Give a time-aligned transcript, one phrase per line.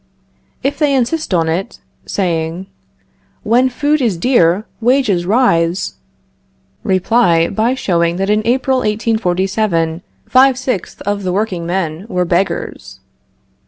[0.63, 2.65] If they insist on it, saying:
[3.43, 5.93] When food is dear, wages rise
[6.81, 12.99] Reply by showing that in April, 1847, five sixths of the workingmen were beggars.